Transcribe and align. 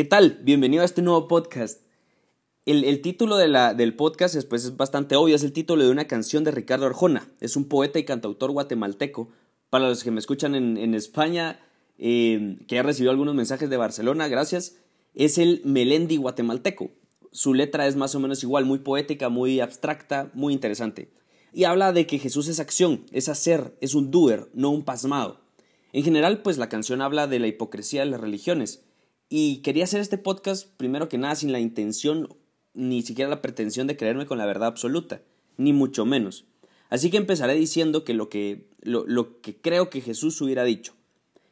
¿Qué 0.00 0.04
tal? 0.04 0.40
Bienvenido 0.42 0.80
a 0.80 0.86
este 0.86 1.02
nuevo 1.02 1.28
podcast. 1.28 1.82
El, 2.64 3.02
título 3.02 3.36
del 3.36 3.96
podcast 3.96 4.34
después 4.34 4.64
es 4.64 4.74
bastante 4.78 5.14
obvio, 5.14 5.36
es 5.36 5.44
el 5.44 5.52
título 5.52 5.84
de 5.84 5.90
una 5.90 6.06
canción 6.06 6.42
de 6.42 6.52
Ricardo 6.52 6.86
Arjona. 6.86 7.28
Es 7.38 7.54
un 7.54 7.66
poeta 7.66 7.98
y 7.98 8.06
cantautor 8.06 8.50
guatemalteco. 8.50 9.28
Para 9.68 9.90
los 9.90 10.02
que 10.02 10.10
me 10.10 10.18
escuchan 10.18 10.54
en, 10.54 10.94
España, 10.94 11.60
eh, 11.98 12.56
que 12.66 12.78
ha 12.78 12.82
recibido 12.82 13.10
algunos 13.10 13.34
mensajes 13.34 13.68
de 13.68 13.76
Barcelona, 13.76 14.26
gracias, 14.28 14.78
es 15.14 15.36
el 15.36 15.60
Melendi 15.66 16.16
guatemalteco. 16.16 16.92
Su 17.30 17.52
letra 17.52 17.86
es 17.86 17.94
más 17.94 18.14
o 18.14 18.20
menos 18.20 18.42
igual, 18.42 18.64
muy 18.64 18.78
poética, 18.78 19.28
muy 19.28 19.60
abstracta, 19.60 20.30
muy 20.32 20.54
interesante. 20.54 21.10
Y 21.52 21.64
habla 21.64 21.92
de 21.92 22.06
que 22.06 22.18
Jesús 22.18 22.48
es 22.48 22.58
acción, 22.58 23.04
es 23.12 23.28
hacer, 23.28 23.76
es 23.82 23.94
un 23.94 24.10
doer, 24.10 24.48
no 24.54 24.70
un 24.70 24.82
pasmado. 24.82 25.42
En 25.92 26.02
general, 26.04 26.40
pues 26.40 26.56
la 26.56 26.70
canción 26.70 27.02
habla 27.02 27.26
de 27.26 27.38
la 27.38 27.48
hipocresía 27.48 28.00
de 28.00 28.10
las 28.10 28.20
religiones 28.22 28.82
y 29.30 29.58
quería 29.58 29.84
hacer 29.84 30.00
este 30.00 30.18
podcast 30.18 30.68
primero 30.76 31.08
que 31.08 31.16
nada 31.16 31.36
sin 31.36 31.52
la 31.52 31.60
intención 31.60 32.28
ni 32.74 33.02
siquiera 33.02 33.30
la 33.30 33.40
pretensión 33.40 33.86
de 33.86 33.96
creerme 33.96 34.26
con 34.26 34.38
la 34.38 34.44
verdad 34.44 34.68
absoluta, 34.68 35.22
ni 35.56 35.72
mucho 35.72 36.04
menos. 36.04 36.44
Así 36.88 37.10
que 37.10 37.16
empezaré 37.16 37.54
diciendo 37.54 38.04
que 38.04 38.12
lo 38.12 38.28
que, 38.28 38.68
lo, 38.82 39.06
lo 39.06 39.40
que 39.40 39.56
creo 39.56 39.88
que 39.88 40.00
Jesús 40.00 40.40
hubiera 40.40 40.64
dicho. 40.64 40.94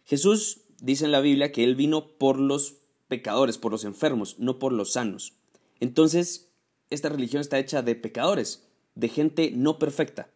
Jesús 0.04 0.62
dice 0.80 1.04
en 1.04 1.12
la 1.12 1.20
Biblia 1.20 1.52
que 1.52 1.62
Él 1.62 1.77
vino 1.77 2.09
por 2.18 2.41
los 2.41 2.74
pecadores, 3.06 3.59
por 3.59 3.70
los 3.70 3.84
enfermos, 3.84 4.38
no 4.40 4.59
por 4.59 4.73
los 4.73 4.92
sanos. 4.92 5.34
Entonces, 5.79 6.48
esta 6.90 7.09
religión 7.09 7.40
está 7.40 7.60
hecha 7.60 7.82
de 7.82 7.95
pecadores, 7.95 8.65
de 8.96 9.09
gente 9.09 9.52
no 9.54 9.79
perfecta. 9.79 10.30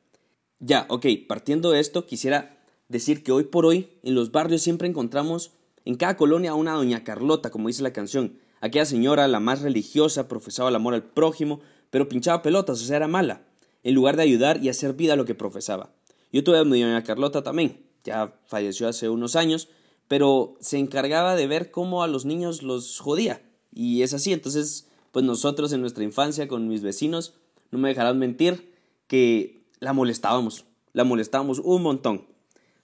Ya, 0.61 0.87
ok, 0.89 1.07
partiendo 1.27 1.73
de 1.73 1.81
esto, 1.81 2.07
quisiera 2.07 2.63
decir 2.89 3.25
que 3.25 3.33
hoy 3.33 3.45
por 3.45 3.67
hoy 3.67 3.89
en 4.05 4.15
los 4.15 4.31
barrios 4.31 4.63
siempre 4.63 4.87
encontramos 4.87 5.51
en 5.85 5.97
cada 5.97 6.17
colonia 6.17 6.55
una 6.55 6.75
doña 6.75 7.05
Carlota, 7.05 7.51
como 7.51 7.69
dice 7.69 7.83
la 7.83 7.93
canción. 7.93 8.39
Aquella 8.61 8.85
señora, 8.85 9.27
la 9.29 9.41
más 9.41 9.63
religiosa, 9.63 10.29
profesaba 10.29 10.69
el 10.69 10.77
amor 10.77 10.95
al 10.95 11.03
prójimo, 11.03 11.61
pero 11.91 12.09
pinchaba 12.09 12.43
pelotas, 12.43 12.81
o 12.81 12.85
sea, 12.85 12.97
era 12.97 13.09
mala, 13.09 13.43
en 13.83 13.95
lugar 13.95 14.17
de 14.17 14.23
ayudar 14.23 14.63
y 14.63 14.69
hacer 14.69 14.95
vida 14.95 15.15
a 15.15 15.17
lo 15.17 15.25
que 15.25 15.35
profesaba. 15.35 15.91
Yo 16.33 16.45
tuve 16.45 16.59
a 16.59 16.65
mi 16.65 16.81
doña 16.81 17.03
Carlota 17.03 17.43
también, 17.43 17.85
ya 18.05 18.35
falleció 18.47 18.89
hace 18.89 19.09
unos 19.09 19.37
años, 19.37 19.69
pero 20.09 20.55
se 20.61 20.79
encargaba 20.79 21.37
de 21.37 21.47
ver 21.47 21.71
cómo 21.71 22.03
a 22.03 22.09
los 22.09 22.25
niños 22.25 22.63
los 22.63 22.99
jodía. 23.01 23.43
Y 23.75 24.03
es 24.03 24.15
así, 24.15 24.33
entonces, 24.33 24.89
pues 25.11 25.25
nosotros 25.25 25.73
en 25.73 25.81
nuestra 25.81 26.05
infancia 26.05 26.49
con 26.49 26.69
mis 26.69 26.83
vecinos, 26.83 27.35
no 27.71 27.79
me 27.79 27.89
dejarán 27.89 28.19
mentir, 28.19 28.73
que 29.07 29.65
la 29.81 29.93
molestábamos, 29.93 30.65
la 30.93 31.05
molestábamos 31.05 31.59
un 31.59 31.83
montón. 31.83 32.27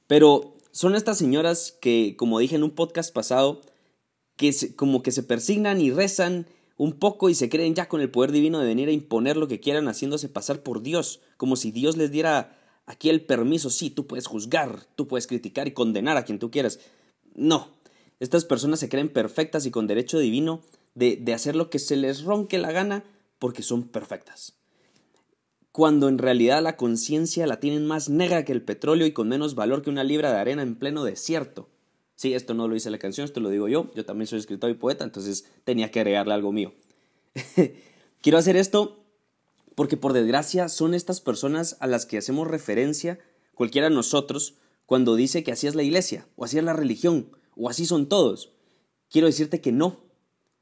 Pero 0.06 0.56
son 0.78 0.94
estas 0.94 1.18
señoras 1.18 1.76
que, 1.80 2.14
como 2.16 2.38
dije 2.38 2.54
en 2.54 2.62
un 2.62 2.70
podcast 2.70 3.12
pasado, 3.12 3.62
que 4.36 4.54
como 4.76 5.02
que 5.02 5.10
se 5.10 5.24
persignan 5.24 5.80
y 5.80 5.90
rezan 5.90 6.46
un 6.76 6.92
poco 6.92 7.28
y 7.28 7.34
se 7.34 7.48
creen 7.48 7.74
ya 7.74 7.88
con 7.88 8.00
el 8.00 8.12
poder 8.12 8.30
divino 8.30 8.60
de 8.60 8.68
venir 8.68 8.88
a 8.88 8.92
imponer 8.92 9.36
lo 9.36 9.48
que 9.48 9.58
quieran 9.58 9.88
haciéndose 9.88 10.28
pasar 10.28 10.62
por 10.62 10.80
Dios, 10.80 11.18
como 11.36 11.56
si 11.56 11.72
Dios 11.72 11.96
les 11.96 12.12
diera 12.12 12.56
aquí 12.86 13.08
el 13.08 13.22
permiso, 13.22 13.70
sí, 13.70 13.90
tú 13.90 14.06
puedes 14.06 14.28
juzgar, 14.28 14.86
tú 14.94 15.08
puedes 15.08 15.26
criticar 15.26 15.66
y 15.66 15.72
condenar 15.72 16.16
a 16.16 16.24
quien 16.24 16.38
tú 16.38 16.52
quieras. 16.52 16.78
No, 17.34 17.72
estas 18.20 18.44
personas 18.44 18.78
se 18.78 18.88
creen 18.88 19.08
perfectas 19.08 19.66
y 19.66 19.72
con 19.72 19.88
derecho 19.88 20.20
divino 20.20 20.62
de, 20.94 21.16
de 21.16 21.34
hacer 21.34 21.56
lo 21.56 21.70
que 21.70 21.80
se 21.80 21.96
les 21.96 22.22
ronque 22.22 22.56
la 22.56 22.70
gana 22.70 23.02
porque 23.40 23.64
son 23.64 23.82
perfectas 23.82 24.57
cuando 25.78 26.08
en 26.08 26.18
realidad 26.18 26.60
la 26.60 26.76
conciencia 26.76 27.46
la 27.46 27.60
tienen 27.60 27.86
más 27.86 28.08
negra 28.08 28.44
que 28.44 28.50
el 28.50 28.62
petróleo 28.62 29.06
y 29.06 29.12
con 29.12 29.28
menos 29.28 29.54
valor 29.54 29.80
que 29.80 29.90
una 29.90 30.02
libra 30.02 30.32
de 30.32 30.38
arena 30.38 30.62
en 30.62 30.74
pleno 30.74 31.04
desierto. 31.04 31.68
Sí, 32.16 32.34
esto 32.34 32.52
no 32.52 32.66
lo 32.66 32.74
dice 32.74 32.90
la 32.90 32.98
canción, 32.98 33.24
esto 33.24 33.38
lo 33.38 33.48
digo 33.48 33.68
yo, 33.68 33.88
yo 33.94 34.04
también 34.04 34.26
soy 34.26 34.40
escritor 34.40 34.70
y 34.70 34.74
poeta, 34.74 35.04
entonces 35.04 35.46
tenía 35.62 35.92
que 35.92 36.00
agregarle 36.00 36.34
algo 36.34 36.50
mío. 36.50 36.72
Quiero 38.22 38.38
hacer 38.38 38.56
esto 38.56 39.04
porque 39.76 39.96
por 39.96 40.14
desgracia 40.14 40.68
son 40.68 40.94
estas 40.94 41.20
personas 41.20 41.76
a 41.78 41.86
las 41.86 42.06
que 42.06 42.18
hacemos 42.18 42.48
referencia, 42.48 43.20
cualquiera 43.54 43.88
de 43.88 43.94
nosotros, 43.94 44.54
cuando 44.84 45.14
dice 45.14 45.44
que 45.44 45.52
así 45.52 45.68
es 45.68 45.76
la 45.76 45.84
iglesia, 45.84 46.26
o 46.34 46.44
así 46.44 46.58
es 46.58 46.64
la 46.64 46.72
religión, 46.72 47.30
o 47.54 47.70
así 47.70 47.86
son 47.86 48.08
todos. 48.08 48.50
Quiero 49.08 49.28
decirte 49.28 49.60
que 49.60 49.70
no. 49.70 50.00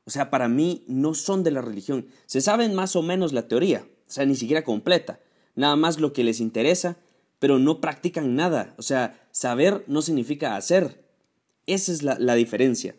O 0.05 0.11
sea, 0.11 0.29
para 0.29 0.51
mí 0.51 0.85
no 0.89 1.15
son 1.15 1.43
de 1.43 1.53
la 1.53 1.63
religión. 1.63 2.07
Se 2.27 2.43
saben 2.43 2.75
más 2.75 2.97
o 2.97 3.03
menos 3.03 3.33
la 3.33 3.49
teoría, 3.49 3.89
o 4.09 4.11
sea, 4.11 4.25
ni 4.25 4.37
siquiera 4.37 4.65
completa, 4.65 5.21
nada 5.55 5.77
más 5.77 5.99
lo 5.99 6.13
que 6.13 6.25
les 6.25 6.41
interesa, 6.41 6.97
pero 7.39 7.59
no 7.59 7.81
practican 7.81 8.37
nada, 8.37 8.75
o 8.79 8.83
sea, 8.83 9.27
saber 9.31 9.85
no 9.87 10.03
significa 10.03 10.57
hacer. 10.57 11.05
Esa 11.67 11.93
es 11.93 12.03
la, 12.03 12.35
diferencia. 12.35 12.95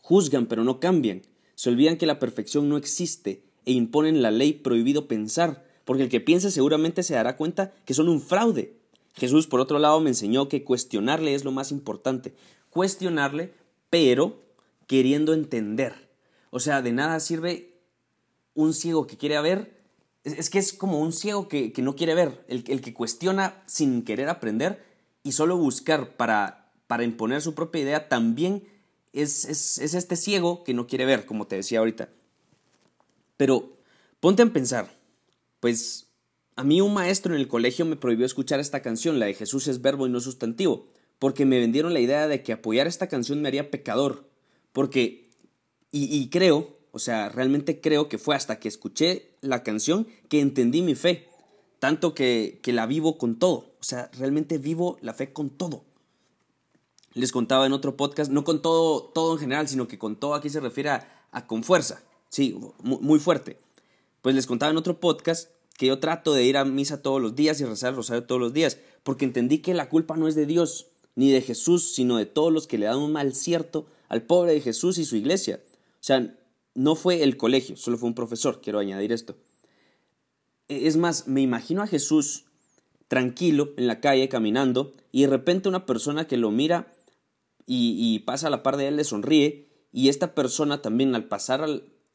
Juzgan 0.00 0.46
pero 0.46 0.64
no 0.64 0.80
cambian, 0.80 1.22
se 1.54 1.68
olvidan 1.68 1.98
que 1.98 2.06
la 2.06 2.18
perfección 2.18 2.68
no 2.68 2.76
existe 2.76 3.42
e 3.66 3.72
imponen 3.72 4.22
la 4.22 4.30
ley 4.30 4.54
prohibido 4.54 5.08
pensar, 5.08 5.64
porque 5.84 6.02
el 6.02 6.08
que 6.08 6.20
piensa 6.20 6.50
seguramente 6.50 7.02
se 7.02 7.14
dará 7.14 7.36
cuenta 7.36 7.72
que 7.84 7.94
son 7.94 8.08
un 8.08 8.20
fraude. 8.20 8.76
Jesús, 9.14 9.46
por 9.46 9.60
otro 9.60 9.78
lado, 9.78 10.00
me 10.00 10.10
enseñó 10.10 10.48
que 10.48 10.64
cuestionarle 10.64 11.34
es 11.34 11.44
lo 11.44 11.52
más 11.52 11.70
importante. 11.72 12.34
Cuestionarle, 12.70 13.52
pero 13.88 14.42
queriendo 14.86 15.32
entender. 15.32 16.08
O 16.50 16.60
sea, 16.60 16.82
de 16.82 16.92
nada 16.92 17.18
sirve 17.20 17.74
un 18.54 18.74
ciego 18.74 19.06
que 19.06 19.16
quiere 19.16 19.40
ver 19.40 19.75
es, 20.26 20.50
que 20.50 20.58
es 20.58 20.72
como 20.72 21.00
un 21.00 21.12
ciego 21.12 21.48
que, 21.48 21.72
no 21.78 21.94
quiere 21.94 22.14
ver, 22.14 22.44
el, 22.48 22.64
que 22.64 22.94
cuestiona 22.94 23.62
sin 23.66 24.02
querer 24.02 24.28
aprender 24.28 24.84
y 25.22 25.32
solo 25.32 25.56
buscar 25.56 26.16
para, 26.16 26.72
para 26.88 27.04
imponer 27.04 27.42
su 27.42 27.54
propia 27.54 27.82
idea 27.82 28.08
también 28.08 28.64
es, 29.12 29.44
es, 29.44 29.78
es 29.78 29.94
este 29.94 30.16
ciego 30.16 30.64
que 30.64 30.74
no 30.74 30.88
quiere 30.88 31.04
ver, 31.04 31.26
como 31.26 31.46
te 31.46 31.56
decía 31.56 31.78
ahorita. 31.78 32.08
Pero 33.36 33.76
ponte 34.18 34.42
a 34.42 34.52
pensar, 34.52 34.90
pues 35.60 36.08
a 36.56 36.64
mí 36.64 36.80
un 36.80 36.92
maestro 36.92 37.34
en 37.34 37.40
el 37.40 37.48
colegio 37.48 37.84
me 37.84 37.96
prohibió 37.96 38.26
escuchar 38.26 38.58
esta 38.58 38.82
canción, 38.82 39.20
la 39.20 39.26
de 39.26 39.34
Jesús 39.34 39.68
es 39.68 39.80
verbo 39.80 40.06
y 40.06 40.10
no 40.10 40.18
sustantivo, 40.18 40.88
porque 41.20 41.44
me 41.44 41.60
vendieron 41.60 41.94
la 41.94 42.00
idea 42.00 42.26
de 42.26 42.42
que 42.42 42.52
apoyar 42.52 42.88
esta 42.88 43.06
canción 43.06 43.40
me 43.40 43.48
haría 43.48 43.70
pecador, 43.70 44.28
porque, 44.72 45.30
y, 45.92 46.14
y 46.14 46.30
creo 46.30 46.76
o 46.96 46.98
sea, 46.98 47.28
realmente 47.28 47.82
creo 47.82 48.08
que 48.08 48.16
fue 48.16 48.34
hasta 48.34 48.58
que 48.58 48.68
escuché 48.68 49.28
la 49.42 49.62
canción 49.62 50.08
que 50.30 50.40
entendí 50.40 50.80
mi 50.80 50.94
fe. 50.94 51.28
Tanto 51.78 52.14
que, 52.14 52.58
que 52.62 52.72
la 52.72 52.86
vivo 52.86 53.18
con 53.18 53.38
todo. 53.38 53.74
O 53.78 53.84
sea, 53.84 54.10
realmente 54.14 54.56
vivo 54.56 54.96
la 55.02 55.12
fe 55.12 55.30
con 55.30 55.50
todo. 55.50 55.84
Les 57.12 57.32
contaba 57.32 57.66
en 57.66 57.74
otro 57.74 57.98
podcast, 57.98 58.30
no 58.30 58.44
con 58.44 58.62
todo, 58.62 59.02
todo 59.02 59.34
en 59.34 59.40
general, 59.40 59.68
sino 59.68 59.86
que 59.86 59.98
con 59.98 60.16
todo 60.16 60.32
aquí 60.32 60.48
se 60.48 60.58
refiere 60.58 60.88
a, 60.88 61.46
con 61.46 61.64
fuerza. 61.64 62.02
Sí, 62.30 62.58
muy, 62.82 62.98
muy 63.02 63.18
fuerte. 63.18 63.58
Pues 64.22 64.34
les 64.34 64.46
contaba 64.46 64.72
en 64.72 64.78
otro 64.78 64.98
podcast 64.98 65.50
que 65.76 65.88
yo 65.88 65.98
trato 65.98 66.32
de 66.32 66.44
ir 66.44 66.56
a 66.56 66.64
misa 66.64 67.02
todos 67.02 67.20
los 67.20 67.36
días 67.36 67.60
y 67.60 67.66
rezar 67.66 67.90
el 67.90 67.96
rosario 67.96 68.24
todos 68.24 68.40
los 68.40 68.54
días, 68.54 68.78
porque 69.02 69.26
entendí 69.26 69.58
que 69.58 69.74
la 69.74 69.90
culpa 69.90 70.16
no 70.16 70.28
es 70.28 70.34
de 70.34 70.46
Dios 70.46 70.86
ni 71.14 71.30
de 71.30 71.42
Jesús, 71.42 71.92
sino 71.94 72.16
de 72.16 72.24
todos 72.24 72.50
los 72.50 72.66
que 72.66 72.78
le 72.78 72.86
dan 72.86 72.96
un 72.96 73.12
mal 73.12 73.34
cierto 73.34 73.84
al 74.08 74.22
pobre 74.22 74.54
de 74.54 74.62
Jesús 74.62 74.96
y 74.96 75.04
su 75.04 75.16
iglesia. 75.16 75.60
O 75.66 76.04
sea, 76.06 76.35
no 76.76 76.94
fue 76.94 77.22
el 77.22 77.36
colegio, 77.36 77.76
solo 77.76 77.96
fue 77.96 78.08
un 78.08 78.14
profesor, 78.14 78.60
quiero 78.60 78.78
añadir 78.78 79.10
esto. 79.10 79.36
E, 80.68 80.86
es 80.86 80.96
más, 80.96 81.26
me 81.26 81.40
imagino 81.40 81.82
a 81.82 81.86
Jesús 81.86 82.44
tranquilo 83.08 83.72
en 83.76 83.86
la 83.86 84.00
calle 84.00 84.28
caminando 84.28 84.92
y 85.10 85.22
de 85.22 85.28
repente 85.28 85.68
una 85.68 85.86
persona 85.86 86.26
que 86.26 86.36
lo 86.36 86.50
mira 86.50 86.92
y, 87.68 88.20
pasa 88.20 88.46
a 88.46 88.50
la 88.50 88.62
par 88.62 88.76
de 88.76 88.88
él 88.88 88.96
le 88.96 89.04
sonríe 89.04 89.68
y 89.92 90.08
esta 90.08 90.34
persona 90.34 90.82
también 90.82 91.14
al 91.16 91.24
pasar 91.24 91.66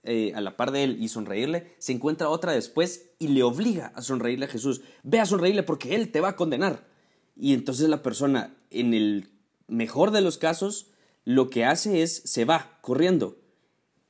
eh, 0.04 0.32
a 0.34 0.40
la 0.40 0.56
par 0.56 0.72
de 0.72 0.84
él 0.84 0.98
y 1.02 1.10
sonreírle 1.10 1.76
se 1.78 1.92
encuentra 1.92 2.30
otra 2.30 2.54
después 2.54 3.10
y 3.20 3.30
le 3.30 3.44
obliga 3.44 3.88
a 3.96 4.02
sonreírle 4.02 4.46
a 4.46 4.50
Jesús. 4.50 4.82
Ve 5.04 5.20
a 5.20 5.26
sonreírle 5.26 5.64
porque 5.64 5.96
él 5.96 6.12
te 6.12 6.22
va 6.22 6.30
a 6.30 6.36
condenar. 6.38 6.88
Y 7.36 7.54
entonces 7.54 7.90
la 7.90 8.02
persona, 8.02 8.56
en 8.70 8.94
el 8.94 9.30
mejor 9.68 10.12
de 10.12 10.22
los 10.22 10.38
casos, 10.38 10.88
lo 11.26 11.50
que 11.50 11.66
hace 11.66 12.02
es 12.02 12.22
se 12.24 12.46
va 12.46 12.78
corriendo 12.82 13.41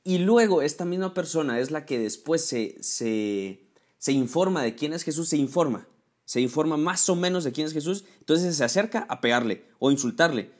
y 0.04 0.18
luego 0.18 0.62
esta 0.62 0.84
misma 0.84 1.14
persona 1.14 1.60
es 1.60 1.70
la 1.70 1.86
que 1.86 1.98
después 1.98 2.44
se, 2.44 2.76
se, 2.82 3.68
se 3.98 4.12
informa 4.12 4.62
de 4.62 4.74
quién 4.74 4.92
es 4.92 5.04
Jesús, 5.04 5.28
se 5.28 5.36
informa, 5.36 5.86
se 6.24 6.40
informa 6.40 6.76
más 6.76 7.08
o 7.08 7.16
menos 7.16 7.44
de 7.44 7.52
quién 7.52 7.66
es 7.66 7.72
Jesús, 7.72 8.04
entonces 8.18 8.56
se 8.56 8.64
acerca 8.64 9.06
a 9.08 9.20
pegarle 9.20 9.64
o 9.78 9.90
insultarle. 9.90 10.50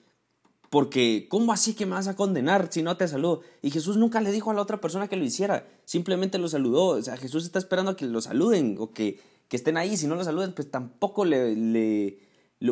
Porque, 0.71 1.27
¿cómo 1.29 1.53
así 1.53 1.75
que 1.75 1.85
me 1.85 1.93
vas 1.93 2.09
a 2.09 2.17
condenar 2.17 2.69
si 2.71 2.83
no 2.83 2.97
te 2.97 3.07
saludo? 3.07 3.43
Y 3.61 3.71
Jesús 3.71 3.99
nunca 3.99 4.23
le 4.23 4.33
dijo 4.33 4.51
a 4.51 4.55
la 4.55 4.63
otra 4.63 4.81
persona 4.81 5.07
que 5.07 5.17
lo 5.17 5.25
hiciera, 5.25 5.69
simplemente 5.85 6.39
lo 6.39 6.49
saludó. 6.49 6.87
O 6.87 7.03
sea, 7.03 7.19
Jesús 7.19 7.45
está 7.45 7.59
esperando 7.59 7.91
a 7.91 7.97
que 7.97 8.07
lo 8.07 8.23
saluden 8.23 8.77
o 8.79 8.95
que, 8.95 9.21
que 9.49 9.57
estén 9.57 9.77
ahí. 9.77 9.99
Si 9.99 10.07
no 10.07 10.15
lo 10.15 10.25
saluden, 10.25 10.55
pues 10.55 10.71
tampoco 10.71 11.27
le, 11.27 11.55
le 11.55 12.19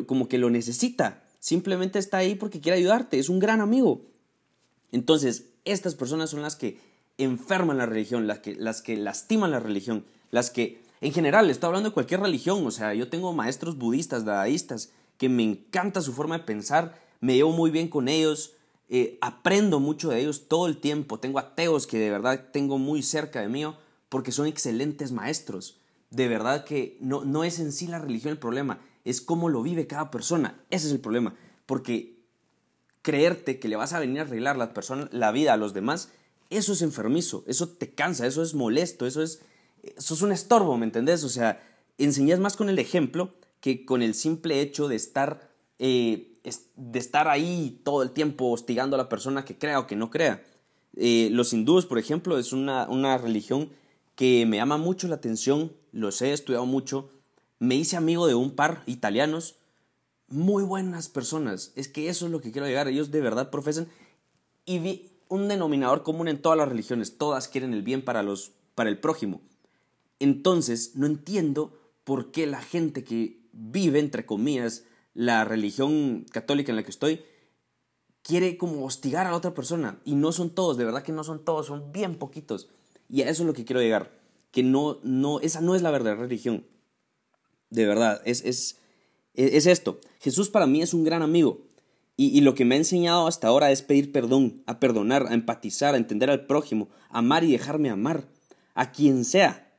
como 0.06 0.28
que 0.28 0.38
lo 0.38 0.48
necesita. 0.48 1.24
Simplemente 1.40 1.98
está 1.98 2.16
ahí 2.16 2.36
porque 2.36 2.62
quiere 2.62 2.78
ayudarte, 2.78 3.18
es 3.18 3.28
un 3.28 3.38
gran 3.38 3.60
amigo. 3.60 4.06
Entonces, 4.92 5.49
estas 5.64 5.94
personas 5.94 6.30
son 6.30 6.42
las 6.42 6.56
que 6.56 6.78
enferman 7.18 7.78
la 7.78 7.86
religión, 7.86 8.26
las 8.26 8.40
que, 8.40 8.54
las 8.54 8.82
que 8.82 8.96
lastiman 8.96 9.50
la 9.50 9.60
religión, 9.60 10.04
las 10.30 10.50
que, 10.50 10.82
en 11.00 11.12
general, 11.12 11.50
estoy 11.50 11.68
hablando 11.68 11.90
de 11.90 11.94
cualquier 11.94 12.20
religión, 12.20 12.66
o 12.66 12.70
sea, 12.70 12.94
yo 12.94 13.08
tengo 13.08 13.32
maestros 13.32 13.76
budistas, 13.78 14.24
dadaístas, 14.24 14.90
que 15.18 15.28
me 15.28 15.42
encanta 15.42 16.00
su 16.00 16.12
forma 16.12 16.38
de 16.38 16.44
pensar, 16.44 16.98
me 17.20 17.34
llevo 17.34 17.52
muy 17.52 17.70
bien 17.70 17.88
con 17.88 18.08
ellos, 18.08 18.54
eh, 18.88 19.18
aprendo 19.20 19.78
mucho 19.78 20.10
de 20.10 20.20
ellos 20.20 20.48
todo 20.48 20.66
el 20.66 20.78
tiempo. 20.78 21.20
Tengo 21.20 21.38
ateos 21.38 21.86
que 21.86 21.98
de 21.98 22.10
verdad 22.10 22.48
tengo 22.52 22.76
muy 22.76 23.02
cerca 23.02 23.40
de 23.40 23.48
mí 23.48 23.64
porque 24.08 24.32
son 24.32 24.46
excelentes 24.46 25.12
maestros. 25.12 25.78
De 26.10 26.26
verdad 26.26 26.64
que 26.64 26.96
no, 27.00 27.24
no 27.24 27.44
es 27.44 27.60
en 27.60 27.70
sí 27.70 27.86
la 27.86 28.00
religión 28.00 28.32
el 28.32 28.38
problema, 28.38 28.80
es 29.04 29.20
cómo 29.20 29.48
lo 29.48 29.62
vive 29.62 29.86
cada 29.86 30.10
persona. 30.10 30.58
Ese 30.70 30.88
es 30.88 30.92
el 30.92 31.00
problema. 31.00 31.36
Porque 31.66 32.19
creerte 33.02 33.58
que 33.58 33.68
le 33.68 33.76
vas 33.76 33.92
a 33.92 34.00
venir 34.00 34.20
a 34.20 34.22
arreglar 34.22 34.56
la, 34.56 34.74
persona, 34.74 35.08
la 35.12 35.32
vida 35.32 35.52
a 35.52 35.56
los 35.56 35.74
demás, 35.74 36.10
eso 36.50 36.72
es 36.72 36.82
enfermizo, 36.82 37.44
eso 37.46 37.68
te 37.68 37.90
cansa, 37.90 38.26
eso 38.26 38.42
es 38.42 38.54
molesto, 38.54 39.06
eso 39.06 39.22
es, 39.22 39.40
eso 39.82 40.14
es 40.14 40.22
un 40.22 40.32
estorbo, 40.32 40.76
¿me 40.76 40.86
entendés? 40.86 41.24
O 41.24 41.28
sea, 41.28 41.62
enseñas 41.98 42.40
más 42.40 42.56
con 42.56 42.68
el 42.68 42.78
ejemplo 42.78 43.34
que 43.60 43.84
con 43.84 44.02
el 44.02 44.14
simple 44.14 44.60
hecho 44.60 44.88
de 44.88 44.96
estar 44.96 45.50
eh, 45.78 46.30
de 46.76 46.98
estar 46.98 47.28
ahí 47.28 47.80
todo 47.84 48.02
el 48.02 48.10
tiempo 48.10 48.50
hostigando 48.50 48.96
a 48.96 48.98
la 48.98 49.08
persona 49.08 49.44
que 49.44 49.58
crea 49.58 49.78
o 49.78 49.86
que 49.86 49.96
no 49.96 50.10
crea. 50.10 50.42
Eh, 50.96 51.28
los 51.32 51.52
hindúes, 51.52 51.86
por 51.86 51.98
ejemplo, 51.98 52.38
es 52.38 52.52
una, 52.52 52.88
una 52.88 53.18
religión 53.18 53.70
que 54.14 54.46
me 54.46 54.56
llama 54.56 54.76
mucho 54.76 55.08
la 55.08 55.16
atención, 55.16 55.72
los 55.92 56.20
he 56.22 56.32
estudiado 56.32 56.66
mucho, 56.66 57.10
me 57.58 57.74
hice 57.74 57.96
amigo 57.96 58.26
de 58.26 58.34
un 58.34 58.52
par 58.52 58.82
italianos, 58.86 59.56
muy 60.30 60.62
buenas 60.62 61.08
personas, 61.08 61.72
es 61.76 61.88
que 61.88 62.08
eso 62.08 62.26
es 62.26 62.32
lo 62.32 62.40
que 62.40 62.52
quiero 62.52 62.66
llegar, 62.66 62.88
ellos 62.88 63.10
de 63.10 63.20
verdad 63.20 63.50
profesan 63.50 63.88
y 64.64 64.78
vi 64.78 65.10
un 65.28 65.48
denominador 65.48 66.02
común 66.02 66.28
en 66.28 66.40
todas 66.40 66.58
las 66.58 66.68
religiones, 66.68 67.18
todas 67.18 67.48
quieren 67.48 67.74
el 67.74 67.82
bien 67.82 68.04
para, 68.04 68.22
los, 68.22 68.52
para 68.74 68.90
el 68.90 68.98
prójimo. 68.98 69.42
Entonces, 70.18 70.96
no 70.96 71.06
entiendo 71.06 71.78
por 72.04 72.30
qué 72.30 72.46
la 72.46 72.60
gente 72.60 73.04
que 73.04 73.40
vive, 73.52 74.00
entre 74.00 74.26
comillas, 74.26 74.84
la 75.14 75.44
religión 75.44 76.26
católica 76.30 76.72
en 76.72 76.76
la 76.76 76.82
que 76.82 76.90
estoy, 76.90 77.22
quiere 78.22 78.56
como 78.56 78.84
hostigar 78.84 79.26
a 79.26 79.34
otra 79.34 79.54
persona. 79.54 80.00
Y 80.04 80.14
no 80.14 80.32
son 80.32 80.50
todos, 80.50 80.76
de 80.76 80.84
verdad 80.84 81.02
que 81.02 81.12
no 81.12 81.24
son 81.24 81.44
todos, 81.44 81.66
son 81.66 81.92
bien 81.92 82.16
poquitos. 82.16 82.68
Y 83.08 83.22
a 83.22 83.28
eso 83.30 83.42
es 83.42 83.46
lo 83.46 83.54
que 83.54 83.64
quiero 83.64 83.80
llegar. 83.80 84.18
Que 84.50 84.62
no, 84.62 84.98
no, 85.02 85.40
esa 85.40 85.60
no 85.60 85.74
es 85.74 85.82
la 85.82 85.90
verdadera 85.90 86.20
religión. 86.20 86.66
De 87.70 87.86
verdad, 87.86 88.20
es, 88.24 88.44
es, 88.44 88.79
es 89.44 89.66
esto. 89.66 90.00
Jesús 90.20 90.50
para 90.50 90.66
mí 90.66 90.82
es 90.82 90.94
un 90.94 91.04
gran 91.04 91.22
amigo. 91.22 91.62
Y, 92.16 92.36
y, 92.36 92.42
lo 92.42 92.54
que 92.54 92.66
me 92.66 92.74
ha 92.74 92.78
enseñado 92.78 93.26
hasta 93.26 93.48
ahora 93.48 93.70
es 93.70 93.80
pedir 93.80 94.12
perdón, 94.12 94.62
a 94.66 94.78
perdonar, 94.78 95.26
a 95.28 95.34
empatizar, 95.34 95.94
a 95.94 95.98
entender 95.98 96.28
al 96.28 96.46
prójimo, 96.46 96.88
amar 97.08 97.44
y 97.44 97.52
dejarme 97.52 97.88
amar, 97.88 98.28
a 98.74 98.92
quien 98.92 99.24
sea 99.24 99.70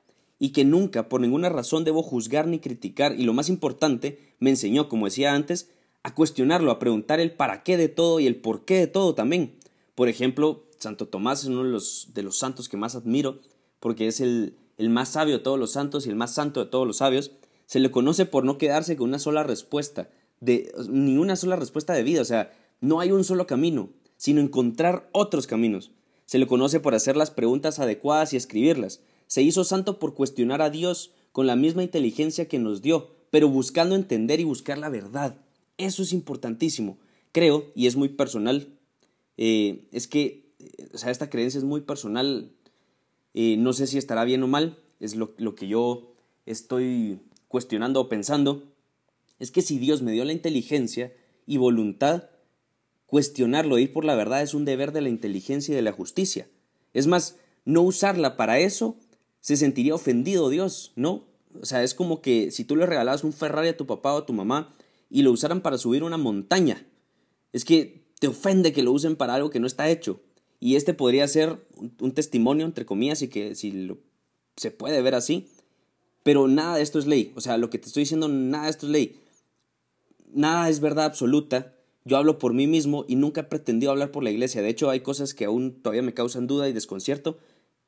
y 0.41 0.49
que 0.49 0.65
nunca 0.65 1.07
por 1.07 1.21
ninguna 1.21 1.49
razón 1.49 1.83
debo 1.83 2.01
juzgar 2.01 2.47
ni 2.47 2.57
criticar 2.57 3.13
y 3.15 3.25
lo 3.25 3.33
más 3.33 3.47
importante, 3.47 4.33
me 4.39 4.49
enseñó, 4.49 4.89
como 4.89 5.05
decía 5.05 5.35
antes, 5.35 5.69
a 6.01 6.15
cuestionarlo, 6.15 6.71
a 6.71 6.79
preguntar 6.79 7.19
el 7.19 7.31
para 7.31 7.61
qué 7.61 7.77
de 7.77 7.89
todo 7.89 8.19
y 8.19 8.25
el 8.25 8.37
por 8.37 8.65
qué 8.65 8.79
de 8.79 8.87
todo 8.87 9.13
también. 9.13 9.53
Por 9.93 10.09
ejemplo, 10.09 10.63
Santo 10.79 11.07
Tomás 11.07 11.43
es 11.43 11.49
uno 11.49 11.63
de 11.63 11.69
los, 11.69 12.09
de 12.15 12.23
los 12.23 12.39
santos 12.39 12.69
que 12.69 12.75
más 12.75 12.95
admiro, 12.95 13.39
porque 13.79 14.07
es 14.07 14.19
el, 14.19 14.55
el 14.79 14.89
más 14.89 15.09
sabio 15.09 15.37
de 15.37 15.43
todos 15.43 15.59
los 15.59 15.73
santos 15.73 16.07
y 16.07 16.09
el 16.09 16.15
más 16.15 16.33
santo 16.33 16.59
de 16.59 16.71
todos 16.71 16.87
los 16.87 16.97
sabios. 16.97 17.29
Se 17.71 17.79
le 17.79 17.89
conoce 17.89 18.25
por 18.25 18.43
no 18.43 18.57
quedarse 18.57 18.97
con 18.97 19.07
una 19.07 19.17
sola 19.17 19.43
respuesta, 19.43 20.09
de, 20.41 20.73
ni 20.89 21.15
una 21.15 21.37
sola 21.37 21.55
respuesta 21.55 21.93
de 21.93 22.03
vida, 22.03 22.21
o 22.21 22.25
sea, 22.25 22.51
no 22.81 22.99
hay 22.99 23.13
un 23.13 23.23
solo 23.23 23.47
camino, 23.47 23.91
sino 24.17 24.41
encontrar 24.41 25.07
otros 25.13 25.47
caminos. 25.47 25.91
Se 26.25 26.37
le 26.37 26.47
conoce 26.47 26.81
por 26.81 26.95
hacer 26.95 27.15
las 27.15 27.31
preguntas 27.31 27.79
adecuadas 27.79 28.33
y 28.33 28.35
escribirlas, 28.35 28.99
se 29.27 29.41
hizo 29.41 29.63
santo 29.63 29.99
por 29.99 30.15
cuestionar 30.15 30.61
a 30.61 30.69
Dios 30.69 31.13
con 31.31 31.47
la 31.47 31.55
misma 31.55 31.81
inteligencia 31.81 32.49
que 32.49 32.59
nos 32.59 32.81
dio, 32.81 33.07
pero 33.29 33.47
buscando 33.47 33.95
entender 33.95 34.41
y 34.41 34.43
buscar 34.43 34.77
la 34.77 34.89
verdad. 34.89 35.37
Eso 35.77 36.03
es 36.03 36.11
importantísimo. 36.11 36.97
Creo, 37.31 37.71
y 37.73 37.87
es 37.87 37.95
muy 37.95 38.09
personal, 38.09 38.67
eh, 39.37 39.87
es 39.93 40.09
que, 40.09 40.51
o 40.93 40.97
sea, 40.97 41.09
esta 41.09 41.29
creencia 41.29 41.59
es 41.59 41.63
muy 41.63 41.79
personal, 41.79 42.51
eh, 43.33 43.55
no 43.55 43.71
sé 43.71 43.87
si 43.87 43.97
estará 43.97 44.25
bien 44.25 44.43
o 44.43 44.49
mal, 44.49 44.77
es 44.99 45.15
lo, 45.15 45.31
lo 45.37 45.55
que 45.55 45.69
yo 45.69 46.11
estoy 46.45 47.21
cuestionando 47.51 48.01
o 48.01 48.09
pensando, 48.09 48.63
es 49.39 49.51
que 49.51 49.61
si 49.61 49.77
Dios 49.77 50.01
me 50.01 50.11
dio 50.11 50.25
la 50.25 50.33
inteligencia 50.33 51.13
y 51.45 51.57
voluntad, 51.57 52.29
cuestionarlo, 53.05 53.77
ir 53.77 53.93
por 53.93 54.05
la 54.05 54.15
verdad 54.15 54.41
es 54.41 54.53
un 54.53 54.65
deber 54.65 54.91
de 54.91 55.01
la 55.01 55.09
inteligencia 55.09 55.73
y 55.73 55.75
de 55.75 55.81
la 55.81 55.91
justicia. 55.91 56.47
Es 56.93 57.07
más, 57.07 57.37
no 57.65 57.81
usarla 57.81 58.37
para 58.37 58.59
eso 58.59 58.97
se 59.41 59.57
sentiría 59.57 59.95
ofendido 59.95 60.49
Dios, 60.49 60.93
¿no? 60.95 61.25
O 61.59 61.65
sea, 61.65 61.83
es 61.83 61.93
como 61.93 62.21
que 62.21 62.51
si 62.51 62.63
tú 62.63 62.75
le 62.75 62.85
regalabas 62.85 63.23
un 63.23 63.33
Ferrari 63.33 63.69
a 63.69 63.77
tu 63.77 63.85
papá 63.85 64.13
o 64.13 64.19
a 64.19 64.25
tu 64.25 64.33
mamá 64.33 64.73
y 65.09 65.23
lo 65.23 65.31
usaran 65.31 65.61
para 65.61 65.77
subir 65.77 66.03
una 66.03 66.17
montaña, 66.17 66.85
es 67.51 67.65
que 67.65 68.05
te 68.19 68.27
ofende 68.27 68.71
que 68.71 68.83
lo 68.83 68.91
usen 68.91 69.15
para 69.15 69.33
algo 69.33 69.49
que 69.49 69.59
no 69.59 69.67
está 69.67 69.89
hecho. 69.89 70.21
Y 70.59 70.75
este 70.75 70.93
podría 70.93 71.27
ser 71.27 71.65
un, 71.99 72.11
testimonio, 72.13 72.65
entre 72.67 72.85
comillas, 72.85 73.23
y 73.23 73.27
que 73.27 73.55
si 73.55 73.89
se 74.55 74.69
puede 74.69 75.01
ver 75.01 75.15
así, 75.15 75.49
pero 76.23 76.47
nada 76.47 76.75
de 76.75 76.83
esto 76.83 76.99
es 76.99 77.07
ley. 77.07 77.33
O 77.35 77.41
sea, 77.41 77.57
lo 77.57 77.69
que 77.69 77.77
te 77.77 77.87
estoy 77.87 78.01
diciendo, 78.01 78.27
nada 78.27 78.65
de 78.65 78.71
esto 78.71 78.85
es 78.85 78.91
ley. 78.91 79.19
Nada 80.33 80.69
es 80.69 80.79
verdad 80.79 81.05
absoluta. 81.05 81.75
Yo 82.03 82.17
hablo 82.17 82.39
por 82.39 82.53
mí 82.53 82.67
mismo 82.67 83.05
y 83.07 83.15
nunca 83.15 83.41
he 83.41 83.45
pretendido 83.45 83.91
hablar 83.91 84.11
por 84.11 84.23
la 84.23 84.31
iglesia. 84.31 84.61
De 84.61 84.69
hecho, 84.69 84.89
hay 84.89 85.01
cosas 85.01 85.33
que 85.33 85.45
aún 85.45 85.81
todavía 85.81 86.01
me 86.01 86.13
causan 86.13 86.47
duda 86.47 86.67
y 86.67 86.73
desconcierto, 86.73 87.37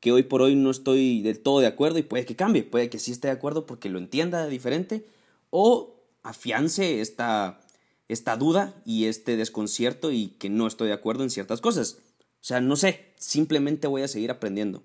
que 0.00 0.12
hoy 0.12 0.22
por 0.24 0.42
hoy 0.42 0.54
no 0.54 0.70
estoy 0.70 1.22
del 1.22 1.40
todo 1.40 1.60
de 1.60 1.66
acuerdo 1.66 1.98
y 1.98 2.02
puede 2.02 2.26
que 2.26 2.36
cambie, 2.36 2.62
puede 2.62 2.90
que 2.90 2.98
sí 2.98 3.10
esté 3.10 3.28
de 3.28 3.34
acuerdo 3.34 3.66
porque 3.66 3.88
lo 3.88 3.98
entienda 3.98 4.46
diferente 4.48 5.06
o 5.50 5.96
afiance 6.22 7.00
esta, 7.00 7.60
esta 8.08 8.36
duda 8.36 8.82
y 8.84 9.06
este 9.06 9.36
desconcierto 9.36 10.12
y 10.12 10.28
que 10.38 10.50
no 10.50 10.66
estoy 10.66 10.88
de 10.88 10.94
acuerdo 10.94 11.22
en 11.22 11.30
ciertas 11.30 11.60
cosas. 11.60 11.98
O 12.20 12.46
sea, 12.46 12.60
no 12.60 12.76
sé, 12.76 13.14
simplemente 13.16 13.86
voy 13.86 14.02
a 14.02 14.08
seguir 14.08 14.30
aprendiendo. 14.30 14.82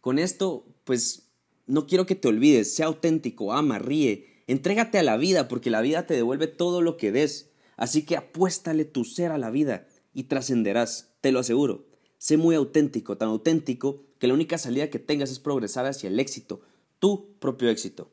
Con 0.00 0.18
esto, 0.18 0.66
pues, 0.84 1.25
no 1.66 1.86
quiero 1.86 2.06
que 2.06 2.14
te 2.14 2.28
olvides, 2.28 2.74
sea 2.74 2.86
auténtico, 2.86 3.52
ama, 3.52 3.78
ríe, 3.78 4.26
entrégate 4.46 4.98
a 4.98 5.02
la 5.02 5.16
vida 5.16 5.48
porque 5.48 5.70
la 5.70 5.80
vida 5.80 6.06
te 6.06 6.14
devuelve 6.14 6.46
todo 6.46 6.80
lo 6.80 6.96
que 6.96 7.12
des. 7.12 7.50
Así 7.76 8.04
que 8.04 8.16
apuéstale 8.16 8.84
tu 8.84 9.04
ser 9.04 9.32
a 9.32 9.38
la 9.38 9.50
vida 9.50 9.86
y 10.14 10.24
trascenderás, 10.24 11.12
te 11.20 11.32
lo 11.32 11.40
aseguro. 11.40 11.86
Sé 12.18 12.36
muy 12.36 12.54
auténtico, 12.54 13.18
tan 13.18 13.28
auténtico 13.28 14.02
que 14.18 14.26
la 14.26 14.34
única 14.34 14.56
salida 14.56 14.88
que 14.88 14.98
tengas 14.98 15.30
es 15.30 15.40
progresar 15.40 15.84
hacia 15.86 16.08
el 16.08 16.18
éxito, 16.18 16.62
tu 16.98 17.34
propio 17.38 17.68
éxito. 17.68 18.10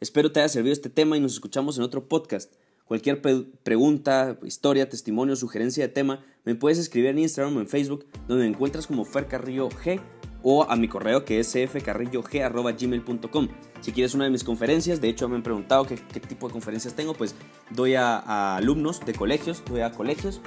Espero 0.00 0.32
te 0.32 0.40
haya 0.40 0.48
servido 0.48 0.72
este 0.72 0.90
tema 0.90 1.16
y 1.16 1.20
nos 1.20 1.34
escuchamos 1.34 1.78
en 1.78 1.84
otro 1.84 2.08
podcast. 2.08 2.52
Cualquier 2.84 3.22
pregunta, 3.62 4.38
historia, 4.44 4.88
testimonio, 4.88 5.36
sugerencia 5.36 5.86
de 5.86 5.94
tema, 5.94 6.24
me 6.44 6.54
puedes 6.54 6.78
escribir 6.78 7.10
en 7.10 7.20
Instagram 7.20 7.56
o 7.56 7.60
en 7.60 7.68
Facebook, 7.68 8.04
donde 8.28 8.44
me 8.44 8.50
encuentras 8.50 8.86
como 8.86 9.04
Fer 9.04 9.28
Carrillo 9.28 9.70
G 9.70 10.00
o 10.42 10.64
a 10.68 10.76
mi 10.76 10.88
correo 10.88 11.24
que 11.24 11.40
es 11.40 11.52
cfcarrillog.gmail.com. 11.52 13.48
Si 13.80 13.92
quieres 13.92 14.14
una 14.14 14.24
de 14.24 14.30
mis 14.30 14.44
conferencias, 14.44 15.00
de 15.00 15.08
hecho 15.08 15.28
me 15.28 15.36
han 15.36 15.42
preguntado 15.42 15.86
qué, 15.86 15.96
tipo 15.96 16.48
de 16.48 16.52
conferencias 16.52 16.94
tengo, 16.94 17.14
pues 17.14 17.34
doy 17.70 17.94
a, 17.94 18.56
alumnos 18.56 19.04
de 19.04 19.14
colegios, 19.14 19.62
doy 19.68 19.80
a 19.80 19.92
colegios, 19.92 20.40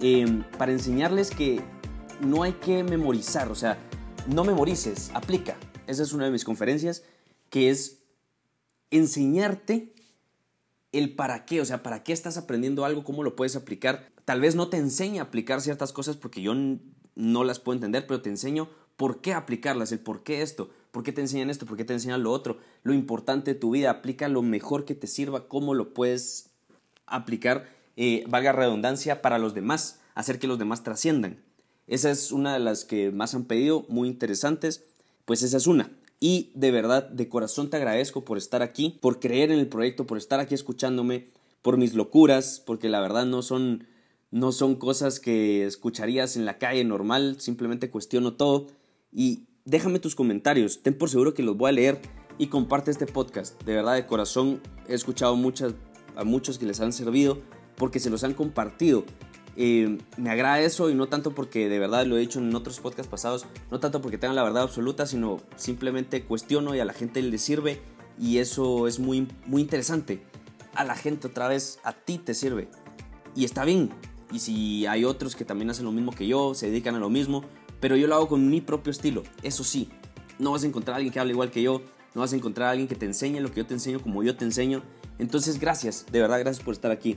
em, 0.00 0.44
para 0.58 0.72
enseñarles 0.72 1.30
que 1.30 1.60
no 2.20 2.42
hay 2.42 2.52
que 2.54 2.82
memorizar, 2.84 3.50
o 3.50 3.54
sea, 3.54 3.78
no 4.28 4.44
memorices, 4.44 5.10
aplica. 5.14 5.56
Esa 5.86 6.02
es 6.02 6.12
una 6.12 6.24
de 6.24 6.30
mis 6.30 6.44
conferencias, 6.44 7.04
que 7.50 7.70
es 7.70 8.02
enseñarte 8.90 9.94
el 10.92 11.14
para 11.14 11.44
qué, 11.44 11.60
o 11.60 11.64
sea, 11.64 11.82
para 11.82 12.02
qué 12.02 12.12
estás 12.12 12.36
aprendiendo 12.36 12.84
algo, 12.84 13.04
cómo 13.04 13.22
lo 13.22 13.36
puedes 13.36 13.56
aplicar. 13.56 14.12
Tal 14.24 14.40
vez 14.40 14.54
no 14.54 14.68
te 14.68 14.78
enseñe 14.78 15.18
a 15.18 15.24
aplicar 15.24 15.60
ciertas 15.60 15.92
cosas 15.92 16.16
porque 16.16 16.42
yo 16.42 16.54
no 17.14 17.44
las 17.44 17.60
puedo 17.60 17.76
entender, 17.76 18.06
pero 18.06 18.22
te 18.22 18.30
enseño 18.30 18.68
por 18.96 19.20
qué 19.20 19.34
aplicarlas, 19.34 19.92
el 19.92 20.00
por 20.00 20.22
qué 20.22 20.42
esto, 20.42 20.70
por 20.90 21.02
qué 21.02 21.12
te 21.12 21.20
enseñan 21.20 21.50
esto, 21.50 21.66
por 21.66 21.76
qué 21.76 21.84
te 21.84 21.92
enseñan 21.92 22.22
lo 22.22 22.32
otro, 22.32 22.58
lo 22.82 22.94
importante 22.94 23.54
de 23.54 23.60
tu 23.60 23.70
vida, 23.70 23.90
aplica 23.90 24.28
lo 24.28 24.42
mejor 24.42 24.84
que 24.84 24.94
te 24.94 25.06
sirva, 25.06 25.48
cómo 25.48 25.74
lo 25.74 25.92
puedes 25.92 26.50
aplicar, 27.06 27.68
eh, 27.96 28.24
valga 28.28 28.52
redundancia, 28.52 29.22
para 29.22 29.38
los 29.38 29.54
demás, 29.54 30.00
hacer 30.14 30.38
que 30.38 30.46
los 30.46 30.58
demás 30.58 30.82
trasciendan. 30.82 31.42
Esa 31.86 32.10
es 32.10 32.32
una 32.32 32.54
de 32.54 32.60
las 32.60 32.84
que 32.84 33.12
más 33.12 33.34
han 33.34 33.44
pedido, 33.44 33.84
muy 33.88 34.08
interesantes, 34.08 34.84
pues 35.24 35.42
esa 35.42 35.58
es 35.58 35.66
una. 35.66 35.90
Y 36.18 36.50
de 36.54 36.70
verdad, 36.70 37.08
de 37.08 37.28
corazón 37.28 37.68
te 37.68 37.76
agradezco 37.76 38.24
por 38.24 38.38
estar 38.38 38.62
aquí, 38.62 38.98
por 39.00 39.20
creer 39.20 39.50
en 39.50 39.58
el 39.58 39.68
proyecto, 39.68 40.06
por 40.06 40.18
estar 40.18 40.40
aquí 40.40 40.54
escuchándome, 40.54 41.28
por 41.62 41.76
mis 41.76 41.94
locuras, 41.94 42.62
porque 42.64 42.88
la 42.88 43.00
verdad 43.00 43.26
no 43.26 43.42
son, 43.42 43.86
no 44.30 44.52
son 44.52 44.76
cosas 44.76 45.20
que 45.20 45.66
escucharías 45.66 46.36
en 46.36 46.46
la 46.46 46.58
calle 46.58 46.84
normal, 46.84 47.36
simplemente 47.38 47.90
cuestiono 47.90 48.32
todo. 48.32 48.68
Y 49.12 49.46
déjame 49.64 49.98
tus 49.98 50.14
comentarios, 50.14 50.82
ten 50.82 50.96
por 50.96 51.10
seguro 51.10 51.34
que 51.34 51.42
los 51.42 51.56
voy 51.56 51.70
a 51.70 51.72
leer 51.72 52.00
y 52.38 52.48
comparte 52.48 52.90
este 52.90 53.06
podcast. 53.06 53.62
De 53.64 53.74
verdad, 53.74 53.94
de 53.94 54.06
corazón, 54.06 54.60
he 54.88 54.94
escuchado 54.94 55.36
muchas, 55.36 55.74
a 56.14 56.24
muchos 56.24 56.58
que 56.58 56.66
les 56.66 56.80
han 56.80 56.92
servido 56.92 57.38
porque 57.76 58.00
se 58.00 58.10
los 58.10 58.24
han 58.24 58.34
compartido 58.34 59.04
eh, 59.58 59.98
me 60.18 60.28
agrada 60.28 60.60
y 60.60 60.94
no 60.94 61.08
tanto 61.08 61.34
porque 61.34 61.70
de 61.70 61.78
verdad 61.78 62.04
lo 62.04 62.18
he 62.18 62.20
dicho 62.20 62.38
en 62.38 62.54
otros 62.54 62.78
podcasts 62.78 63.10
pasados, 63.10 63.46
no 63.70 63.80
tanto 63.80 64.02
porque 64.02 64.18
tengan 64.18 64.36
la 64.36 64.42
verdad 64.42 64.64
absoluta, 64.64 65.06
sino 65.06 65.40
simplemente 65.56 66.24
cuestiono 66.24 66.74
y 66.74 66.80
a 66.80 66.84
la 66.84 66.92
gente 66.92 67.22
le 67.22 67.38
sirve 67.38 67.80
y 68.18 68.36
eso 68.38 68.86
es 68.86 68.98
muy, 68.98 69.28
muy 69.46 69.62
interesante. 69.62 70.22
A 70.74 70.84
la 70.84 70.94
gente 70.94 71.28
otra 71.28 71.48
vez, 71.48 71.78
a 71.84 71.94
ti 71.94 72.18
te 72.18 72.34
sirve. 72.34 72.68
Y 73.34 73.46
está 73.46 73.64
bien, 73.64 73.90
y 74.30 74.40
si 74.40 74.84
hay 74.86 75.04
otros 75.04 75.34
que 75.36 75.46
también 75.46 75.70
hacen 75.70 75.86
lo 75.86 75.92
mismo 75.92 76.12
que 76.12 76.26
yo, 76.26 76.54
se 76.54 76.66
dedican 76.66 76.94
a 76.94 76.98
lo 76.98 77.08
mismo, 77.08 77.42
pero 77.86 77.94
yo 77.94 78.08
lo 78.08 78.16
hago 78.16 78.26
con 78.26 78.50
mi 78.50 78.60
propio 78.60 78.90
estilo. 78.90 79.22
Eso 79.44 79.62
sí, 79.62 79.88
no 80.40 80.50
vas 80.50 80.64
a 80.64 80.66
encontrar 80.66 80.94
a 80.94 80.96
alguien 80.96 81.12
que 81.12 81.20
hable 81.20 81.34
igual 81.34 81.52
que 81.52 81.62
yo, 81.62 81.82
no 82.16 82.20
vas 82.20 82.32
a 82.32 82.36
encontrar 82.36 82.66
a 82.66 82.70
alguien 82.72 82.88
que 82.88 82.96
te 82.96 83.06
enseñe 83.06 83.38
lo 83.38 83.48
que 83.52 83.58
yo 83.58 83.66
te 83.66 83.74
enseño 83.74 84.02
como 84.02 84.24
yo 84.24 84.36
te 84.36 84.44
enseño. 84.44 84.82
Entonces, 85.20 85.60
gracias, 85.60 86.04
de 86.10 86.20
verdad, 86.20 86.40
gracias 86.40 86.64
por 86.64 86.74
estar 86.74 86.90
aquí. 86.90 87.16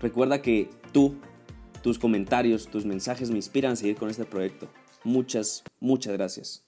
Recuerda 0.00 0.40
que 0.40 0.70
tú, 0.92 1.16
tus 1.82 1.98
comentarios, 1.98 2.68
tus 2.68 2.84
mensajes 2.84 3.30
me 3.30 3.38
inspiran 3.38 3.72
a 3.72 3.76
seguir 3.76 3.96
con 3.96 4.08
este 4.08 4.24
proyecto. 4.24 4.68
Muchas, 5.02 5.64
muchas 5.80 6.12
gracias. 6.12 6.62